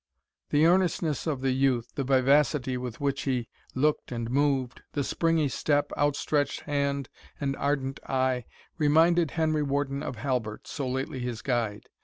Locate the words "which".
2.99-3.21